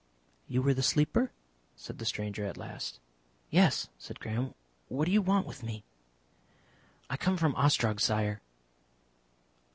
[0.47, 1.31] "You were the Sleeper?"
[1.75, 2.99] said the stranger at last.
[3.51, 4.55] "Yes," said Graham.
[4.87, 5.83] "What do you want with me?"
[7.07, 8.41] "I come from Ostrog, Sire."